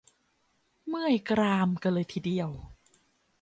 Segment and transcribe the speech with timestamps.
[0.87, 2.49] เมื่อยกรามกันเลยทีเดียว!